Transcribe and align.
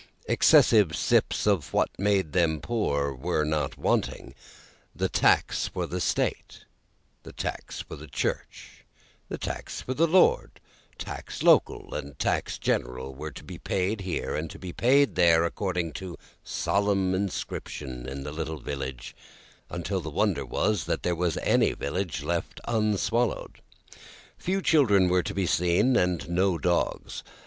Expressive 0.25 0.95
signs 0.95 1.45
of 1.45 1.73
what 1.73 1.91
made 1.99 2.31
them 2.33 2.59
poor, 2.59 3.13
were 3.13 3.45
not 3.45 3.77
wanting; 3.77 4.33
the 4.95 5.07
tax 5.07 5.67
for 5.67 5.85
the 5.85 6.01
state, 6.01 6.65
the 7.21 7.31
tax 7.31 7.81
for 7.83 7.95
the 7.95 8.07
church, 8.07 8.83
the 9.29 9.37
tax 9.37 9.79
for 9.81 9.93
the 9.93 10.07
lord, 10.07 10.59
tax 10.97 11.43
local 11.43 11.93
and 11.93 12.17
tax 12.17 12.57
general, 12.57 13.13
were 13.13 13.29
to 13.29 13.43
be 13.43 13.59
paid 13.59 14.01
here 14.01 14.35
and 14.35 14.49
to 14.49 14.57
be 14.57 14.73
paid 14.73 15.13
there, 15.13 15.43
according 15.43 15.93
to 15.93 16.17
solemn 16.43 17.13
inscription 17.13 18.09
in 18.09 18.23
the 18.23 18.31
little 18.31 18.57
village, 18.59 19.15
until 19.69 20.01
the 20.01 20.09
wonder 20.09 20.43
was, 20.47 20.85
that 20.85 21.03
there 21.03 21.13
was 21.13 21.37
any 21.43 21.73
village 21.73 22.23
left 22.23 22.59
unswallowed. 22.67 23.61
Few 24.39 24.63
children 24.63 25.09
were 25.09 25.21
to 25.21 25.35
be 25.35 25.45
seen, 25.45 25.95
and 25.95 26.27
no 26.27 26.57
dogs. 26.57 27.21